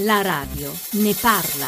La 0.00 0.20
radio 0.20 0.70
ne 0.92 1.14
parla. 1.18 1.66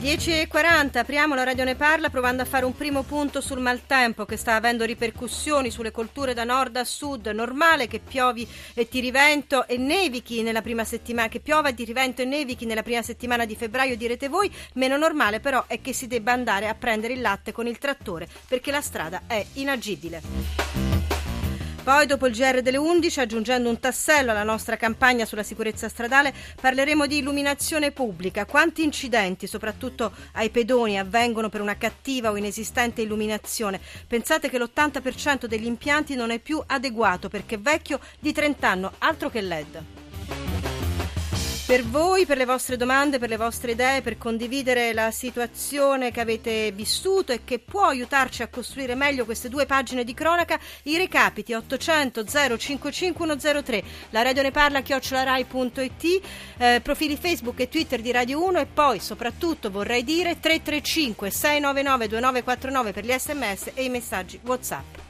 10.40, 0.00 0.96
apriamo 0.96 1.34
la 1.34 1.44
Radio 1.44 1.64
Ne 1.64 1.74
Parla 1.74 2.08
provando 2.08 2.40
a 2.40 2.46
fare 2.46 2.64
un 2.64 2.74
primo 2.74 3.02
punto 3.02 3.42
sul 3.42 3.60
maltempo 3.60 4.24
che 4.24 4.38
sta 4.38 4.54
avendo 4.54 4.86
ripercussioni 4.86 5.70
sulle 5.70 5.90
colture 5.90 6.32
da 6.32 6.44
nord 6.44 6.76
a 6.76 6.84
sud. 6.84 7.26
Normale 7.26 7.88
che 7.88 8.00
piovi 8.00 8.48
e 8.72 8.88
ti 8.88 9.00
rivento 9.00 9.66
e 9.66 9.76
nevichi 9.76 10.42
nella 10.42 10.62
prima 10.62 10.84
settimana, 10.84 11.28
che 11.28 11.40
piova 11.40 11.68
e 11.68 11.74
ti 11.74 11.84
rivento 11.84 12.22
e 12.22 12.24
nevichi 12.24 12.64
nella 12.64 12.82
prima 12.82 13.02
settimana 13.02 13.44
di 13.44 13.54
febbraio, 13.54 13.98
direte 13.98 14.28
voi. 14.28 14.50
Meno 14.76 14.96
normale 14.96 15.40
però 15.40 15.64
è 15.66 15.82
che 15.82 15.92
si 15.92 16.06
debba 16.06 16.32
andare 16.32 16.68
a 16.68 16.74
prendere 16.74 17.12
il 17.12 17.20
latte 17.20 17.52
con 17.52 17.66
il 17.66 17.76
trattore 17.76 18.26
perché 18.48 18.70
la 18.70 18.80
strada 18.80 19.24
è 19.26 19.44
inagibile. 19.54 21.19
Poi, 21.90 22.06
dopo 22.06 22.28
il 22.28 22.34
GR 22.34 22.62
delle 22.62 22.76
11, 22.76 23.18
aggiungendo 23.18 23.68
un 23.68 23.80
tassello 23.80 24.30
alla 24.30 24.44
nostra 24.44 24.76
campagna 24.76 25.24
sulla 25.24 25.42
sicurezza 25.42 25.88
stradale, 25.88 26.32
parleremo 26.60 27.04
di 27.04 27.18
illuminazione 27.18 27.90
pubblica. 27.90 28.44
Quanti 28.44 28.84
incidenti, 28.84 29.48
soprattutto 29.48 30.12
ai 30.34 30.50
pedoni, 30.50 31.00
avvengono 31.00 31.48
per 31.48 31.60
una 31.60 31.76
cattiva 31.76 32.30
o 32.30 32.36
inesistente 32.36 33.02
illuminazione? 33.02 33.80
Pensate 34.06 34.48
che 34.48 34.60
l'80% 34.60 35.46
degli 35.46 35.66
impianti 35.66 36.14
non 36.14 36.30
è 36.30 36.38
più 36.38 36.62
adeguato 36.64 37.28
perché 37.28 37.58
vecchio 37.58 37.98
di 38.20 38.32
30 38.32 38.68
anni, 38.68 38.88
altro 38.98 39.28
che 39.28 39.40
LED 39.40 39.84
per 41.70 41.84
voi, 41.84 42.26
per 42.26 42.36
le 42.36 42.46
vostre 42.46 42.76
domande, 42.76 43.20
per 43.20 43.28
le 43.28 43.36
vostre 43.36 43.70
idee, 43.70 44.02
per 44.02 44.18
condividere 44.18 44.92
la 44.92 45.12
situazione 45.12 46.10
che 46.10 46.18
avete 46.18 46.72
vissuto 46.72 47.30
e 47.30 47.42
che 47.44 47.60
può 47.60 47.84
aiutarci 47.84 48.42
a 48.42 48.48
costruire 48.48 48.96
meglio 48.96 49.24
queste 49.24 49.48
due 49.48 49.66
pagine 49.66 50.02
di 50.02 50.12
cronaca, 50.12 50.58
i 50.82 50.96
recapiti 50.96 51.54
800 51.54 52.24
055 52.24 52.90
103, 52.92 53.84
la 54.10 54.22
radio 54.22 54.42
ne 54.42 54.50
parla 54.50 54.80
chiocciolarai.it, 54.80 56.20
eh, 56.58 56.80
profili 56.82 57.16
Facebook 57.16 57.60
e 57.60 57.68
Twitter 57.68 58.00
di 58.00 58.10
Radio 58.10 58.42
1 58.42 58.58
e 58.58 58.66
poi 58.66 58.98
soprattutto 58.98 59.70
vorrei 59.70 60.02
dire 60.02 60.40
335 60.40 61.30
699 61.30 62.08
2949 62.08 62.92
per 62.92 63.04
gli 63.04 63.16
sms 63.16 63.70
e 63.74 63.84
i 63.84 63.88
messaggi 63.88 64.40
WhatsApp. 64.42 65.09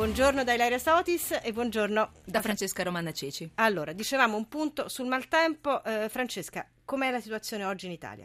Buongiorno 0.00 0.44
da 0.44 0.54
Ilaria 0.54 0.78
Sotis 0.78 1.38
e 1.42 1.52
buongiorno 1.52 2.12
da 2.24 2.40
Francesca 2.40 2.82
Romana 2.82 3.12
Ceci. 3.12 3.50
Allora, 3.56 3.92
dicevamo 3.92 4.34
un 4.34 4.48
punto 4.48 4.88
sul 4.88 5.04
maltempo. 5.04 5.84
Eh, 5.84 6.08
Francesca, 6.08 6.66
com'è 6.86 7.10
la 7.10 7.20
situazione 7.20 7.66
oggi 7.66 7.84
in 7.84 7.92
Italia? 7.92 8.24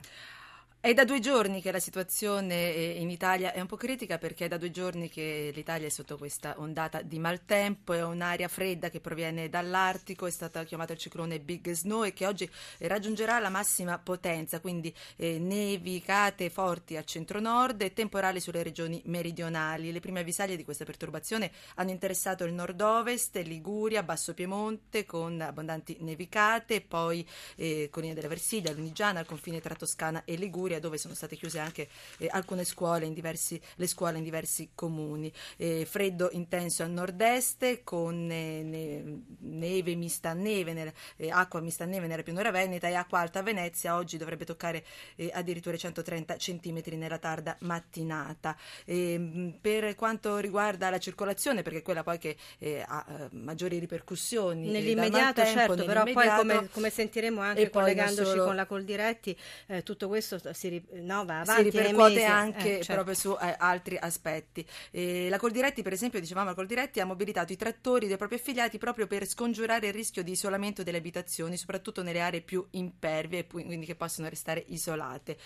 È 0.86 0.94
da 0.94 1.04
due 1.04 1.20
giorni 1.20 1.64
che 1.64 1.72
la 1.72 1.80
situazione 1.80 2.72
eh, 2.76 3.00
in 3.00 3.10
Italia 3.10 3.54
è 3.54 3.60
un 3.60 3.66
po' 3.66 3.76
critica 3.76 4.20
perché 4.20 4.46
è 4.46 4.48
da 4.48 4.58
due 4.58 4.70
giorni 4.70 5.10
che 5.10 5.50
l'Italia 5.52 5.88
è 5.88 5.90
sotto 5.90 6.16
questa 6.16 6.54
ondata 6.60 7.02
di 7.02 7.18
maltempo, 7.18 7.94
è 7.94 8.04
un'aria 8.04 8.48
fredda 8.48 8.92
che 8.92 9.00
proviene 9.00 9.50
dall'Artico, 9.50 10.28
è 10.28 10.30
stata 10.30 10.64
chiamata 10.64 10.94
il 10.94 11.00
ciclone 11.00 11.40
Big 11.40 11.72
Snow 11.72 12.04
e 12.04 12.14
che 12.14 12.28
oggi 12.28 12.48
raggiungerà 12.82 13.40
la 13.40 13.50
massima 13.50 13.98
potenza, 13.98 14.60
quindi 14.60 14.94
eh, 15.16 15.40
nevicate 15.40 16.52
forti 16.52 16.98
a 16.98 17.04
centro-nord 17.04 17.82
e 17.82 17.92
temporali 17.92 18.40
sulle 18.40 18.62
regioni 18.62 19.02
meridionali. 19.06 19.92
Le 19.92 20.00
prime 20.00 20.20
avvisaglie 20.20 20.56
di 20.56 20.64
questa 20.64 20.86
perturbazione 20.86 21.50
hanno 21.78 21.90
interessato 21.90 22.44
il 22.44 22.54
nord-ovest, 22.54 23.38
Liguria, 23.38 24.04
Basso 24.04 24.36
Piemonte 24.36 25.04
con 25.04 25.42
abbondanti 25.42 25.98
nevicate, 26.02 26.82
poi 26.82 27.28
eh, 27.56 27.88
Colina 27.90 28.14
della 28.14 28.28
Versilia, 28.28 28.72
Lunigiana, 28.72 29.18
al 29.18 29.26
confine 29.26 29.60
tra 29.60 29.74
Toscana 29.74 30.22
e 30.26 30.36
Liguria 30.36 30.74
Liguria 30.76 30.80
dove 30.80 30.98
sono 30.98 31.14
state 31.14 31.36
chiuse 31.36 31.60
anche 31.60 31.88
eh, 32.18 32.28
alcune 32.32 32.64
scuole 32.64 33.06
in 33.06 33.14
diversi, 33.14 33.60
le 33.76 33.88
scuole 33.88 34.18
in 34.18 34.24
diversi 34.24 34.70
comuni. 34.76 35.32
Eh, 35.58 35.86
freddo 35.90 36.30
intenso 36.32 36.84
a 36.84 36.88
nord-est 36.88 37.84
con 37.84 38.30
eh, 38.30 38.62
ne, 38.64 39.22
neve 39.40 39.96
mista 39.96 40.30
a 40.30 40.34
neve, 40.34 40.74
nel, 40.74 40.94
eh, 41.18 41.30
acqua 41.30 41.60
mista 41.62 41.84
a 41.84 41.88
neve 41.88 42.08
nella 42.08 42.24
pianura 42.24 42.52
veneta 42.52 42.88
e 42.88 42.94
acqua 42.94 43.20
alta 43.20 43.40
a 43.40 43.44
Venezia. 43.44 43.96
Oggi 43.96 44.18
dovrebbe 44.18 44.46
toccare 44.46 44.84
eh, 45.16 45.32
addirittura 45.34 45.78
130 45.78 46.38
centimetri 46.38 46.98
nella 46.98 47.18
tarda 47.18 47.56
mattinata. 47.62 48.56
Ehm, 48.86 49.58
per 49.60 49.96
quanto 49.96 50.38
riguarda 50.38 50.90
la 50.90 51.00
circolazione, 51.00 51.62
perché 51.62 51.82
quella 51.82 52.04
poi 52.04 52.18
che 52.18 52.36
eh, 52.60 52.84
ha 52.86 53.30
maggiori 53.32 53.80
ripercussioni 53.80 54.70
nell'immediato, 54.70 55.44
certo, 55.46 55.86
però 55.86 56.04
poi 56.04 56.28
come, 56.38 56.70
come 56.72 56.90
sentiremo 56.90 57.42
anche 57.42 57.70
collegandoci 57.70 58.30
solo... 58.30 58.46
con 58.46 58.56
la 58.56 58.66
Coldiretti, 58.66 59.38
tutto 59.84 60.08
questo 60.08 60.40
si 60.54 60.65
si, 60.70 60.84
no, 61.02 61.26
va 61.26 61.42
avanti 61.42 61.70
si 61.70 61.78
ripercuote 61.78 62.24
anche 62.24 62.80
eh, 62.80 62.84
certo. 62.84 62.94
proprio 62.94 63.16
su 63.16 63.38
eh, 63.40 63.56
altri 63.58 63.98
aspetti. 63.98 64.66
Eh, 64.92 65.28
la 65.30 65.38
Coldiretti, 65.38 65.82
per 65.82 65.94
esempio, 65.94 66.20
dicevamo, 66.20 66.50
la 66.50 66.56
Coldiretti 66.56 67.00
ha 67.00 67.06
mobilitato 67.06 67.54
i 67.54 67.56
trattori 67.56 68.08
dei 68.08 68.18
propri 68.18 68.36
affiliati 68.36 68.78
proprio 68.78 69.08
per 69.08 69.28
scongiurare 69.28 69.88
il 69.88 69.94
rischio 69.94 70.24
di 70.24 70.32
isolamento 70.32 70.84
delle 70.84 70.98
abitazioni, 70.98 71.58
soprattutto 71.58 72.04
nelle 72.04 72.22
aree 72.22 72.42
più 72.42 72.66
impervie, 72.72 73.46
quindi 73.46 73.86
che 73.86 73.96
possono 73.96 74.28
restare 74.30 74.64
isolate. 74.68 75.38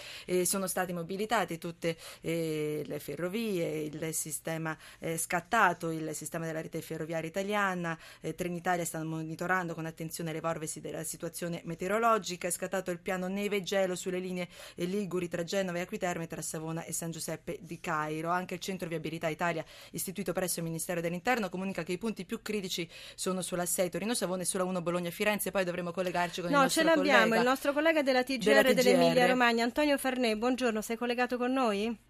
sono 0.44 0.68
state 0.68 0.94
mobilitate 0.94 1.58
tutte 1.58 1.98
eh, 2.22 2.84
le 2.86 3.00
ferrovie, 3.00 3.82
il 3.82 4.14
sistema 4.14 4.78
eh, 5.00 5.18
scattato, 5.18 5.90
il 5.92 6.14
sistema 6.14 6.46
della 6.46 6.62
rete 6.62 6.82
ferroviaria 6.82 7.30
italiana, 7.30 7.98
eh, 8.22 8.36
Trenitalia 8.36 8.86
sta 8.86 9.04
monitorando 9.04 9.74
con 9.74 9.86
attenzione 9.86 10.34
l'evolversi 10.34 10.80
della 10.82 11.04
situazione 11.04 11.62
meteorologica, 11.66 12.48
è 12.48 12.52
scattato 12.52 12.92
il 12.92 13.00
piano 13.00 13.28
neve 13.28 13.58
e 13.58 13.64
gelo 13.64 13.96
sulle 13.96 14.20
linee 14.20 14.48
eh, 14.76 14.86
Liguri 15.10 15.28
tra 15.28 15.44
Genova 15.44 15.80
e 15.80 15.82
Acquiterme, 15.82 16.28
tra 16.28 16.44
Savona 16.44 16.84
e 16.84 16.94
San 16.94 17.10
Giuseppe 17.10 17.58
di 17.62 17.80
Cairo. 17.80 18.30
Anche 18.30 18.54
il 18.54 18.60
Centro 18.60 18.88
Viabilità 18.88 19.28
Italia, 19.28 19.66
istituito 19.92 20.34
presso 20.34 20.60
il 20.60 20.66
Ministero 20.66 21.02
dell'Interno, 21.02 21.50
comunica 21.50 21.82
che 21.82 21.94
i 21.94 21.98
punti 21.98 22.26
più 22.26 22.44
critici 22.44 22.88
sono 23.16 23.42
sulla 23.42 23.66
6 23.66 23.90
Torino-Savona 23.90 24.44
e 24.44 24.46
sulla 24.46 24.64
1 24.66 24.82
Bologna-Firenze. 24.82 25.50
Poi 25.50 25.64
dovremo 25.64 25.92
collegarci 25.92 26.42
con 26.42 26.52
no, 26.52 26.58
il 26.58 26.64
nostro 26.64 26.84
collega. 26.84 27.02
No, 27.02 27.08
ce 27.08 27.12
l'abbiamo, 27.12 27.42
il 27.42 27.48
nostro 27.48 27.74
collega 27.74 28.04
della 28.04 28.24
TGR, 28.24 28.44
della 28.44 28.62
TGR. 28.62 28.74
dell'Emilia 28.76 29.26
Romagna, 29.26 29.64
Antonio 29.64 29.98
Farnè. 29.98 30.36
Buongiorno, 30.36 30.82
sei 30.82 30.96
collegato 30.96 31.38
con 31.38 31.52
noi? 31.52 32.08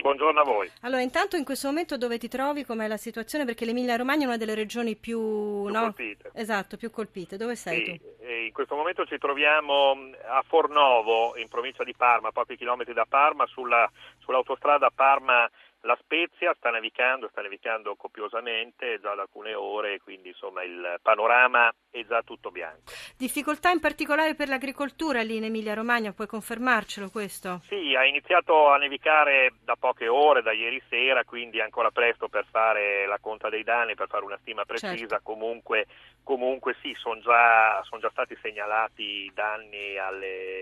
Buongiorno 0.00 0.40
a 0.40 0.44
voi. 0.44 0.70
Allora, 0.80 1.00
intanto 1.00 1.36
in 1.36 1.44
questo 1.44 1.68
momento 1.68 1.96
dove 1.96 2.18
ti 2.18 2.26
trovi, 2.26 2.64
com'è 2.64 2.88
la 2.88 2.96
situazione? 2.96 3.44
Perché 3.44 3.64
l'Emilia 3.64 3.94
Romagna 3.94 4.24
è 4.24 4.26
una 4.26 4.36
delle 4.36 4.54
regioni 4.54 4.96
più, 4.96 5.62
più 5.64 5.72
no? 5.72 5.80
colpite. 5.80 6.30
Esatto, 6.34 6.76
più 6.76 6.90
colpite. 6.90 7.36
Dove 7.36 7.54
sei 7.54 7.84
sì, 7.84 8.00
tu? 8.00 8.24
In 8.26 8.52
questo 8.52 8.74
momento 8.74 9.06
ci 9.06 9.16
troviamo 9.18 9.96
a 10.28 10.42
Fornovo, 10.46 11.36
in 11.36 11.48
provincia 11.48 11.84
di 11.84 11.94
Parma, 11.96 12.32
pochi 12.32 12.56
chilometri 12.56 12.92
da 12.94 13.06
Parma, 13.08 13.46
sulla, 13.46 13.88
sull'autostrada 14.18 14.90
Parma 14.92 15.48
la 15.82 15.96
Spezia 16.00 16.54
sta 16.56 16.70
nevicando, 16.70 17.28
sta 17.28 17.42
nevicando 17.42 17.94
copiosamente 17.94 18.98
già 19.00 19.14
da 19.14 19.22
alcune 19.22 19.54
ore, 19.54 20.00
quindi 20.00 20.28
insomma 20.28 20.62
il 20.64 20.98
panorama 21.00 21.72
è 21.90 22.04
già 22.04 22.22
tutto 22.22 22.50
bianco. 22.50 22.92
Difficoltà 23.16 23.70
in 23.70 23.80
particolare 23.80 24.34
per 24.34 24.48
l'agricoltura 24.48 25.22
lì 25.22 25.36
in 25.36 25.44
Emilia 25.44 25.74
Romagna, 25.74 26.12
puoi 26.12 26.26
confermarcelo 26.26 27.10
questo? 27.10 27.60
Sì, 27.66 27.94
ha 27.94 28.04
iniziato 28.04 28.68
a 28.68 28.76
nevicare 28.78 29.54
da 29.62 29.76
poche 29.78 30.08
ore, 30.08 30.42
da 30.42 30.52
ieri 30.52 30.82
sera, 30.88 31.24
quindi 31.24 31.58
è 31.58 31.62
ancora 31.62 31.90
presto 31.90 32.28
per 32.28 32.46
fare 32.50 33.06
la 33.06 33.18
conta 33.20 33.48
dei 33.48 33.62
danni, 33.62 33.94
per 33.94 34.08
fare 34.08 34.24
una 34.24 34.38
stima 34.40 34.64
precisa, 34.64 34.96
certo. 34.96 35.20
comunque, 35.22 35.86
comunque 36.22 36.74
sì, 36.82 36.94
sono 36.98 37.20
già, 37.20 37.80
son 37.84 38.00
già 38.00 38.10
stati 38.10 38.36
segnalati 38.42 39.30
danni 39.32 39.96
alle 39.98 40.55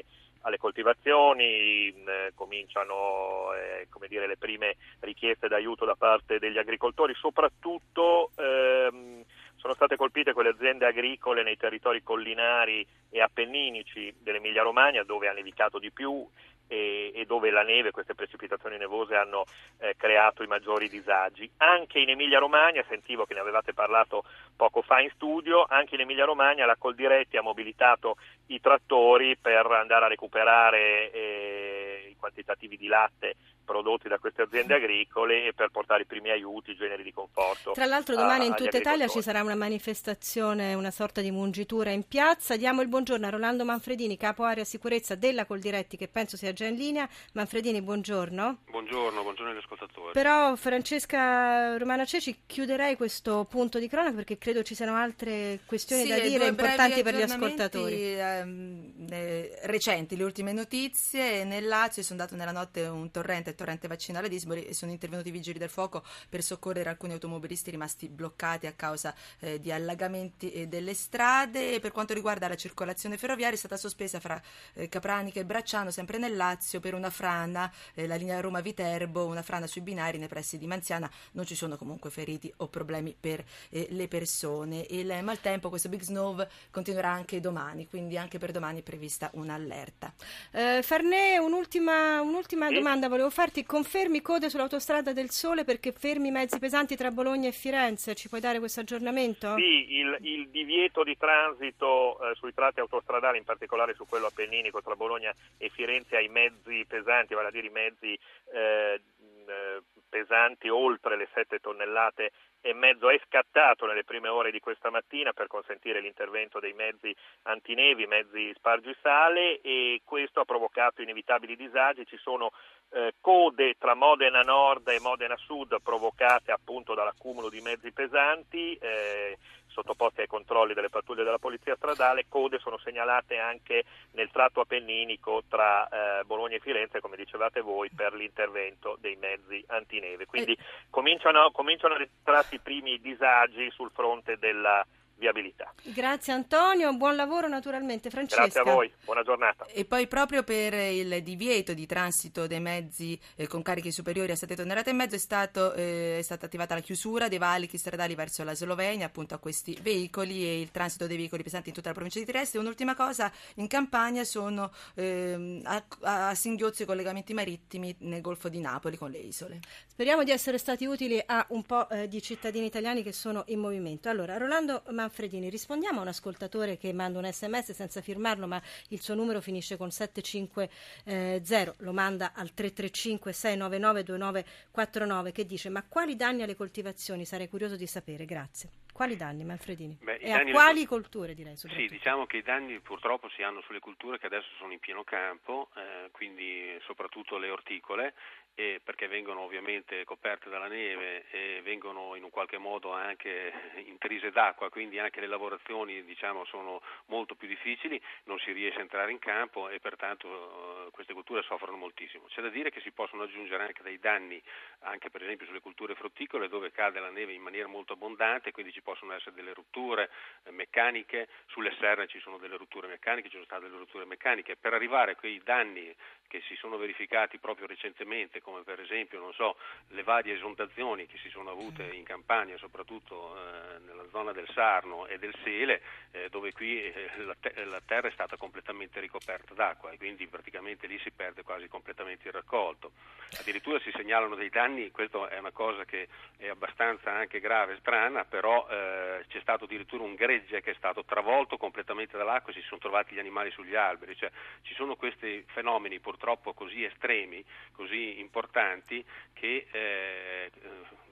alle 0.45 0.59
coltivazioni, 0.59 1.89
eh, 1.89 2.33
cominciano 2.35 3.53
eh, 3.55 3.87
dire, 4.09 4.27
le 4.27 4.37
prime 4.37 4.77
richieste 5.01 5.49
d'aiuto 5.49 5.85
da 5.85 5.97
parte 5.97 6.39
degli 6.39 6.59
agricoltori, 6.59 7.15
soprattutto 7.15 8.31
ehm, 8.37 9.25
sono 9.57 9.75
state 9.75 9.97
colpite 9.97 10.33
quelle 10.33 10.51
aziende 10.51 10.87
agricole 10.87 11.43
nei 11.43 11.57
territori 11.57 12.03
collinari 12.03 12.87
e 13.11 13.21
appenninici 13.21 14.15
dell'Emilia 14.19 14.63
Romagna 14.63 15.03
dove 15.05 15.29
ha 15.29 15.33
nevicato 15.33 15.79
di 15.79 15.91
più 15.91 16.27
e, 16.67 17.13
e, 17.15 17.25
dove 17.25 17.51
la 17.51 17.63
neve, 17.63 17.91
queste 17.91 18.15
precipitazioni 18.15 18.77
nevose 18.77 19.15
hanno 19.15 19.45
eh, 19.79 19.95
creato 19.97 20.43
i 20.43 20.47
maggiori 20.47 20.89
disagi. 20.89 21.51
Anche 21.59 21.99
in 21.99 22.11
Emilia 22.11 22.39
Romagna, 22.39 22.85
sentivo 22.89 23.25
che 23.25 23.35
ne 23.35 23.41
avevate 23.41 23.73
parlato 23.73 24.25
poco 24.57 24.83
fa 24.83 25.01
in 25.01 25.11
studio, 25.15 25.65
anche 25.69 25.95
in 25.95 26.03
Emilia 26.03 26.25
Romagna 26.25 26.67
la 26.67 26.77
Coldiretti 26.77 27.37
ha 27.37 27.43
mobilitato 27.43 28.17
i 28.47 28.61
trattori 28.61 29.37
per 29.37 29.67
andare 29.67 30.07
a 30.07 30.09
recuperare 30.09 31.11
eh, 31.11 32.09
i 32.11 32.17
quantitativi 32.17 32.77
di 32.77 32.87
latte 32.87 33.37
prodotti 33.65 34.09
da 34.09 34.19
queste 34.19 34.43
aziende 34.43 34.75
agricole 34.75 35.47
e 35.47 35.53
per 35.53 35.71
portare 35.71 36.03
i 36.03 36.07
primi 36.07 36.31
aiuti, 36.31 36.73
i 36.73 36.77
generi 36.77 37.03
di 37.03 37.13
conforto. 37.13 37.73
Tra 37.73 37.87
l'altro 37.87 38.15
domani 38.15 38.45
a, 38.45 38.49
in 38.49 38.55
tutta 38.55 38.77
Italia 38.77 39.09
ci 39.09 39.23
sarà 39.23 39.43
una 39.43 39.55
manifestazione, 39.55 40.75
una 40.75 40.91
sorta 40.91 41.21
di 41.21 41.31
mungitura 41.31 41.91
in 41.91 42.07
piazza. 42.07 42.57
Diamo 42.57 42.83
il 42.83 42.89
buongiorno 42.89 43.27
a 43.27 43.31
Rolando 43.31 43.65
Manfredini, 43.65 44.17
capo 44.17 44.45
area 44.45 44.65
sicurezza 44.65 45.15
della 45.15 45.47
Coldiretti, 45.47 45.97
che 45.97 46.09
penso 46.09 46.37
sia 46.37 46.53
già 46.53 46.67
in 46.67 46.77
linea. 46.77 47.09
Manfredini, 47.33 47.81
buongiorno. 47.83 48.59
Buongiorno, 48.71 49.23
buongiorno 49.23 49.53
agli 49.53 49.59
ascoltatori. 49.59 50.13
Però 50.13 50.55
Francesca 50.57 51.77
Romana 51.77 52.05
Ceci, 52.05 52.43
chiuderei 52.47 52.97
questo 52.97 53.47
punto 53.49 53.79
di 53.79 53.89
cronaca 53.89 54.15
perché 54.15 54.39
credo 54.39 54.63
ci 54.63 54.75
siano 54.75 54.95
altre 54.95 55.61
questioni 55.67 56.03
sì, 56.03 56.09
da 56.09 56.19
dire 56.19 56.47
importanti 56.47 57.03
per 57.03 57.15
gli 57.15 57.23
ascoltatori. 57.23 58.19
Ehm, 58.19 59.07
eh, 59.11 59.59
recenti, 59.63 60.17
le 60.17 60.25
ultime 60.25 60.53
notizie. 60.53 61.45
Nel 61.45 61.67
Lazio 61.67 62.03
è 62.03 62.05
sondato 62.05 62.37
nella 62.37 62.53
notte 62.53 62.83
un 62.87 63.11
torrente 63.11 63.54
il 63.55 63.61
torrente 63.61 63.89
vaccinale 63.89 64.29
di 64.29 64.35
Isbori 64.35 64.67
e 64.67 64.75
sono 64.75 64.91
intervenuti 64.91 65.29
i 65.29 65.33
vigili 65.33 65.59
del 65.59 65.71
fuoco 65.71 66.03
per 66.29 66.43
soccorrere 66.43 66.91
alcuni 66.91 67.13
automobilisti 67.13 67.71
rimasti 67.71 68.09
bloccati 68.09 68.67
a 68.67 68.73
causa 68.73 69.15
eh, 69.39 69.61
di 69.61 69.71
allagamenti 69.71 70.53
eh, 70.53 70.67
delle 70.67 70.93
strade. 70.93 71.75
E 71.75 71.81
per 71.81 71.93
quanto 71.93 72.13
riguarda 72.13 72.49
la 72.49 72.57
circolazione 72.57 73.17
ferroviaria 73.17 73.55
è 73.55 73.59
stata 73.59 73.77
sospesa 73.77 74.21
fra 74.21 74.41
eh, 74.75 74.89
Capranica 74.89 75.41
e 75.41 75.45
Bracciano, 75.45 75.91
sempre 75.91 76.19
nel 76.19 76.37
Lazio, 76.37 76.81
per 76.81 76.95
una 76.95 77.11
frana, 77.11 77.73
eh, 77.95 78.07
la 78.07 78.17
linea 78.17 78.41
Roma-Viterbo, 78.41 79.25
una 79.25 79.43
frana 79.43 79.67
sui 79.67 79.81
binari 79.81 80.19
nei 80.19 80.29
pressi 80.29 80.59
di 80.59 80.67
Manziana. 80.67 81.11
Non 81.33 81.47
ci 81.47 81.55
sono 81.55 81.77
comunque 81.77 82.11
feriti 82.11 82.53
o 82.59 82.69
problemi 82.69 83.17
per 83.19 83.45
eh, 83.71 83.87
le 83.91 84.09
persone. 84.09 84.85
Il 84.91 85.17
maltempo, 85.23 85.69
questo 85.69 85.89
Big 85.89 86.03
Snow, 86.03 86.47
continuerà 86.71 87.11
anche 87.11 87.41
domani, 87.41 87.89
quindi 87.89 88.19
anche 88.19 88.39
per 88.39 88.51
domani 88.51 88.81
è 88.81 88.83
prevista 88.83 89.31
un'allerta. 89.35 90.13
Eh, 90.51 90.81
Farnè, 90.83 91.39
un'ultima, 91.39 92.21
un'ultima 92.21 92.69
sì. 92.69 92.75
domanda 92.75 93.09
volevo 93.09 93.31
farti. 93.45 93.65
Confermi 93.65 94.23
code 94.23 94.49
sull'autostrada 94.49 95.13
del 95.13 95.31
Sole 95.31 95.65
perché 95.65 95.93
fermi 95.93 96.31
mezzi 96.31 96.59
pesanti 96.59 96.97
tra 96.97 97.11
Bologna 97.11 97.49
e 97.49 97.53
Firenze? 97.53 98.15
Ci 98.15 98.29
puoi 98.29 98.41
dare 98.41 98.59
questo 98.59 98.81
aggiornamento? 98.81 99.55
Sì, 99.57 99.97
il, 99.99 100.17
il 100.23 100.49
divieto 100.49 101.03
di 101.03 101.17
transito 101.19 102.19
eh, 102.21 102.35
sui 102.37 102.55
tratti 102.55 102.81
autostradali, 102.81 103.37
in 103.37 103.45
particolare 103.45 103.95
su 103.95 104.07
quello 104.07 104.27
appenninico 104.27 104.81
tra 104.81 104.97
Bologna 104.97 105.35
e 105.59 105.69
Firenze, 105.69 106.17
ai 106.17 106.29
mezzi 106.29 106.85
pesanti, 106.89 107.35
vale 107.35 107.49
a 107.49 107.51
dire 107.51 107.67
i 107.67 107.71
mezzi 107.71 108.19
eh, 108.53 109.01
eh 109.47 109.83
pesanti 110.15 110.69
oltre 110.69 111.17
le 111.17 111.29
7 111.35 111.59
tonnellate 111.59 112.31
e 112.67 112.73
mezzo 112.73 113.11
è 113.11 113.21
scattato 113.27 113.85
nelle 113.85 114.05
prime 114.05 114.29
ore 114.29 114.51
di 114.51 114.59
questa 114.59 114.89
mattina 114.89 115.35
per 115.35 115.49
consentire 115.49 116.01
l'intervento 116.01 116.61
dei 116.61 116.73
mezzi 116.73 117.15
antinevi, 117.43 118.07
mezzi 118.07 118.51
spargisale 118.55 119.61
e 119.61 120.01
questo 120.03 120.41
ha 120.41 120.47
provocato 120.47 121.03
inevitabili 121.03 121.57
disagi. 121.57 122.07
Ci 122.07 122.17
sono 122.17 122.53
eh, 122.93 123.17
code 123.21 123.75
tra 123.79 123.95
Modena 123.95 124.41
Nord 124.41 124.89
e 124.89 124.99
Modena 124.99 125.37
Sud 125.37 125.77
provocate 125.83 126.53
appunto 126.53 126.95
dall'accumulo 126.95 127.51
di 127.51 127.61
mezzi 127.61 127.93
pesanti. 127.93 128.75
Eh, 128.81 129.37
sottoposti 129.75 130.21
ai 130.21 130.27
controlli 130.29 130.73
delle 130.73 130.89
pattuglie 130.89 131.25
della 131.25 131.39
polizia 131.39 131.75
stradale, 131.75 132.27
code 132.29 132.59
sono 132.61 132.79
segnalate 132.79 133.39
anche 133.39 133.85
nel 134.13 134.31
tratto 134.31 134.61
appenninico 134.61 135.43
tra 135.49 135.89
eh, 135.89 136.25
Bologna 136.25 136.57
e 136.57 136.61
Firenze, 136.61 137.01
come 137.01 137.17
dicevate 137.17 137.61
voi, 137.61 137.91
per 137.91 138.15
l'intervento 138.15 138.97
dei 139.01 139.17
mezzi 139.17 139.63
antineve. 139.67 140.27
Quindi 140.27 140.53
eh. 140.53 140.59
cominciano, 140.91 141.51
cominciano 141.51 141.95
a 141.95 141.99
ritrarsi 141.99 142.55
i 142.55 142.61
primi 142.61 143.01
disagi 143.01 143.71
sul 143.73 143.91
fronte 143.91 144.39
della 144.39 144.87
viabilità. 145.17 145.73
Grazie 145.83 146.33
Antonio, 146.33 146.95
buon 146.97 147.17
lavoro 147.17 147.49
naturalmente. 147.49 148.11
Francesca. 148.11 148.43
Grazie 148.43 148.61
a 148.61 148.65
voi, 148.65 148.93
buona 149.05 149.23
giornata. 149.23 149.67
E 149.67 149.85
poi 149.85 150.07
proprio 150.07 150.43
per 150.43 150.75
il 150.75 151.23
divieto 151.23 151.75
di 151.75 151.87
transito 151.87 152.47
dei 152.47 152.61
mezzi 152.61 153.19
eh, 153.37 153.47
con 153.47 153.63
carichi 153.63 153.91
superiori 153.91 154.33
a 154.33 154.37
7 154.37 154.57
tonnellate 154.57 154.91
e 154.91 154.93
mezzo 154.93 155.15
è, 155.15 155.19
stato, 155.19 155.73
eh, 155.75 156.19
è, 156.19 156.23
stata 156.23 156.47
attivata 156.47 156.75
la 156.75 156.81
chiusura 156.81 157.29
dei 157.29 157.39
valichi 157.39 157.79
stradali 157.79 158.15
verso 158.15 158.45
la 158.45 158.55
Slovenia 158.55 159.07
appunto 159.07 159.35
a 159.35 159.39
questi 159.39 159.77
veicoli 159.81 160.45
e 160.45 160.61
il 160.61 160.71
transito 160.71 161.07
dei 161.07 161.17
veicoli 161.17 161.43
pesanti 161.43 161.69
in 161.69 161.75
tutta 161.75 161.89
la 161.89 161.95
provincia 161.95 162.19
di 162.19 162.25
Trieste. 162.25 162.59
Un'ultima 162.59 162.95
cosa, 162.95 163.31
in 163.57 163.67
Campania 163.67 164.25
sono 164.25 164.71
eh, 164.95 165.61
a, 165.65 165.85
a 166.01 166.35
singhiozzo 166.35 166.83
i 166.83 166.87
collegamenti 166.87 167.35
marittimi 167.35 167.95
nel 168.01 168.21
Golfo 168.21 168.49
di 168.49 168.61
Napoli 168.61 168.97
con 168.97 169.11
le 169.11 169.19
isole. 169.19 169.61
Speriamo 169.87 170.25
di 170.25 170.31
essere 170.31 170.59
stati 170.59 170.85
utili 170.87 171.23
a 171.25 171.45
un 171.51 171.63
po' 171.63 171.89
eh, 171.89 172.09
di 172.09 172.21
cittadini 172.21 172.67
italiani 172.67 173.03
che 173.03 173.13
sono 173.13 173.45
in 173.47 173.61
movimento. 173.61 174.09
Allora, 174.09 174.37
Rolando 174.37 174.83
Manfredini, 175.05 175.51
rispondiamo 175.51 175.99
a 175.99 176.03
un 176.03 176.09
ascoltatore 176.09 176.79
che 176.79 176.93
manda 176.95 177.19
un 177.19 177.31
sms 177.31 177.73
senza 177.73 178.01
firmarlo, 178.01 178.47
ma 178.47 178.61
il 178.89 179.01
suo 179.01 179.15
numero 179.15 179.43
finisce 179.43 179.77
con 179.77 179.91
750, 179.91 181.75
lo 181.79 181.93
manda 181.93 182.33
al 182.35 182.55
335 182.55 183.33
699 183.33 184.03
2949 184.03 185.33
che 185.33 185.45
dice 185.45 185.69
ma 185.69 185.85
quali 185.87 186.17
danni 186.17 186.43
alle 186.43 186.57
coltivazioni? 186.57 187.27
Sarei 187.27 187.49
curioso 187.49 187.77
di 187.77 187.87
sapere, 187.87 188.25
grazie. 188.25 188.71
Quali 188.95 189.17
danni, 189.17 189.43
Manfredini? 189.43 189.99
Beh, 190.01 190.19
e 190.19 190.31
a 190.31 190.45
quali 190.45 190.83
le... 190.83 190.87
colture, 190.87 191.35
direi? 191.35 191.57
Sì, 191.57 191.89
diciamo 191.89 192.27
che 192.27 192.37
i 192.37 192.43
danni 192.43 192.79
purtroppo 192.79 193.29
si 193.31 193.43
hanno 193.43 193.61
sulle 193.63 193.81
culture 193.81 194.21
che 194.21 194.27
adesso 194.27 194.47
sono 194.57 194.73
in 194.73 194.79
pieno 194.79 195.03
campo, 195.03 195.69
eh, 195.75 196.11
quindi 196.13 196.79
soprattutto 196.87 197.37
le 197.37 197.51
orticole, 197.51 198.15
eh, 198.55 198.81
perché 198.85 199.09
vengono 199.09 199.41
ovviamente 199.41 200.05
coperte 200.05 200.49
dalla 200.49 200.69
neve 200.69 201.25
e 201.31 201.61
vengono 201.63 202.15
in 202.15 202.23
un 202.23 202.31
qualche 202.31 202.59
modo 202.59 202.93
anche 202.93 203.53
intrise 203.87 204.31
d'acqua, 204.31 204.71
quindi 204.71 204.99
anche 204.99 205.21
le 205.21 205.27
lavorazioni 205.27 206.05
diciamo, 206.05 206.45
sono 206.45 206.81
molto 207.07 207.35
più 207.35 207.49
difficili, 207.49 208.01
non 208.25 208.39
si 208.39 208.53
riesce 208.53 208.79
a 208.79 208.83
entrare 208.83 209.11
in 209.11 209.19
campo 209.19 209.69
e 209.69 209.81
pertanto 209.81 210.87
eh, 210.87 210.91
queste 210.93 211.13
culture 211.13 211.43
soffrono 211.43 211.77
moltissimo. 211.77 212.27
C'è 212.29 212.43
da 212.43 212.49
dire 212.49 212.71
che 212.71 212.81
si 212.81 212.93
possono 212.93 213.25
aggiungere 213.25 213.65
anche 213.65 213.83
dei 213.83 213.99
danni, 213.99 214.41
anche 214.81 215.11
per 215.11 215.23
esempio 215.23 215.47
sulle 215.47 215.61
culture 215.61 215.95
frutticole, 215.95 216.49
dove 216.49 216.71
cade 216.71 217.01
la 217.01 217.11
neve 217.11 217.33
in 217.33 217.43
maniera 217.43 217.67
molto 217.67 217.95
abbondante, 217.95 218.53
quindi 218.53 218.73
ci 218.73 218.83
possono 218.83 219.13
essere 219.15 219.35
delle 219.35 219.53
rotture 219.53 220.11
eh, 220.45 220.53
meccaniche, 220.53 221.29
sulle 221.47 221.75
serre 221.81 222.07
ci 222.07 222.21
sono 222.21 222.39
delle 222.39 222.57
rotture 222.57 222.87
meccaniche, 222.87 223.29
ci 223.29 223.35
sono 223.35 223.45
state 223.45 223.65
delle 223.65 223.79
rotture 223.79 224.05
meccaniche. 224.05 224.57
Per 224.57 224.73
arrivare 224.73 225.13
a 225.13 225.17
quei 225.17 225.41
danni 225.43 225.95
che 226.29 226.43
si 226.49 226.57
sono 226.57 226.77
verificati 226.77 227.39
proprio 227.39 227.67
recentemente, 227.67 228.41
come 228.41 228.63
per 228.63 228.81
esempio 228.81 229.33
so, 229.33 229.57
le 229.89 230.03
varie 230.03 230.35
esondazioni 230.35 231.07
che 231.07 231.17
si 231.19 231.29
sono 231.29 231.51
avute 231.51 231.85
in 231.85 232.03
Campania, 232.03 232.59
soprattutto 232.59 233.37
eh, 233.37 233.79
nella 233.87 234.05
zona 234.11 234.33
del 234.33 234.49
Sarno 234.53 235.07
e 235.07 235.19
del 235.19 235.35
Sele, 235.43 235.81
eh, 236.11 236.29
dove 236.31 236.53
qui 236.53 236.83
eh, 236.83 237.11
la, 237.25 237.37
te- 237.39 237.65
la, 237.65 237.81
terra 237.85 238.09
è 238.09 238.13
stata 238.13 238.37
completamente 238.37 239.01
ricoperta 239.01 239.55
d'acqua 239.55 239.91
e 239.91 239.97
quindi 239.97 240.27
praticamente 240.27 240.87
lì 240.87 240.99
si 240.99 241.11
perde 241.13 241.43
quasi 241.43 241.69
completamente 241.69 242.27
il 242.27 242.35
raccolto. 242.35 242.93
Addirittura 243.39 243.79
si 243.81 243.93
segnalano 243.95 244.35
dei 244.35 244.49
danni, 244.49 244.91
questa 244.91 245.29
è 245.29 245.39
una 245.39 245.53
cosa 245.53 245.85
che 245.85 246.09
è 246.37 246.49
abbastanza 246.49 247.13
anche 247.13 247.41
grave 247.41 247.75
e 247.75 247.79
strana, 247.79 248.25
però 248.25 248.67
eh, 248.69 249.25
c'è 249.29 249.41
stato 249.41 249.65
addirittura 249.65 250.03
un 250.03 250.15
gregge 250.15 250.61
che 250.61 250.73
è 250.73 250.75
stato 250.75 251.05
travolto 251.05 251.57
completamente 251.57 252.17
dall'acqua 252.17 252.53
e 252.53 252.57
si 252.57 252.63
sono 252.63 252.81
trovati 252.81 253.15
gli 253.15 253.19
animali 253.21 253.51
sugli 253.51 253.75
alberi, 253.75 254.17
cioè 254.17 254.31
ci 254.63 254.75
sono 254.75 254.97
questi 254.97 255.45
fenomeni 255.49 256.01
purtroppo 256.01 256.24
così 256.55 256.85
estremi, 256.85 257.45
così 257.73 258.19
importanti 258.21 259.05
che 259.33 259.67
eh, 259.71 260.51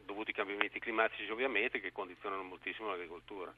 dovuti 0.04 0.30
ai 0.30 0.36
cambiamenti 0.36 0.78
climatici 0.78 1.28
ovviamente 1.30 1.80
che 1.80 1.92
condizionano 1.92 2.42
moltissimo 2.42 2.88
l'agricoltura. 2.88 3.54